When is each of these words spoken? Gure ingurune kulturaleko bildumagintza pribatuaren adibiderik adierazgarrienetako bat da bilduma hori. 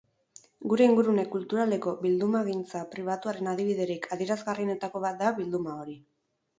Gure 0.71 0.87
ingurune 0.91 1.25
kulturaleko 1.35 1.93
bildumagintza 2.07 2.83
pribatuaren 2.97 3.53
adibiderik 3.55 4.11
adierazgarrienetako 4.19 5.07
bat 5.09 5.25
da 5.25 5.35
bilduma 5.41 5.81
hori. 5.83 6.01